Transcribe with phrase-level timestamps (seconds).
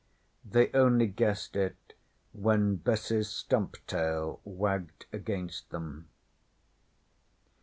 [0.43, 1.93] They only guessed it
[2.33, 6.09] when Bess's stump tail wagged against them.